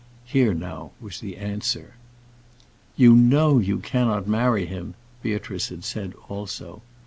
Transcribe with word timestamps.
Here 0.25 0.49
was 0.49 0.55
now 0.59 0.91
the 1.21 1.37
answer. 1.37 1.93
"You 2.97 3.13
know 3.15 3.59
you 3.59 3.77
cannot 3.77 4.27
marry 4.27 4.65
him," 4.65 4.95
Beatrice 5.21 5.69
had 5.69 5.83
said, 5.83 6.15
also. 6.27 6.81